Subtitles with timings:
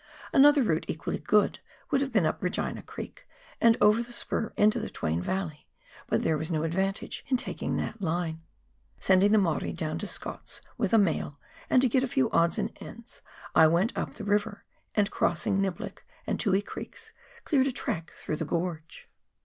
[0.33, 1.59] Another route, equally good,
[1.91, 3.27] would have been up Regina Creek,
[3.61, 5.67] and over the spur into the Twain Yalley,
[6.07, 8.41] but there was no advantage in taking that line.
[8.99, 11.37] Sending the Maori down to Scott's with a mail
[11.69, 13.21] and to get a few odds and ends,
[13.53, 17.13] I went up the river and, crossing Niblick and Tui Creeks,
[17.43, 19.07] cleared a track through the gorge.